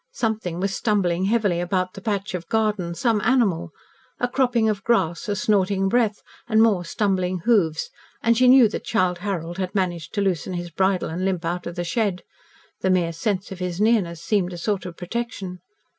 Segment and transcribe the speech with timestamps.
[0.13, 3.69] Something was stumbling heavily about the patch of garden some animal.
[4.19, 7.91] A cropping of grass, a snorting breath, and more stumbling hoofs,
[8.23, 11.67] and she knew that Childe Harold had managed to loosen his bridle and limp out
[11.67, 12.23] of the shed.
[12.79, 15.59] The mere sense of his nearness seemed a sort of protection.